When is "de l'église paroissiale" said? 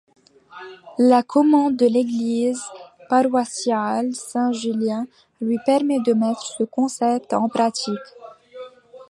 1.75-4.15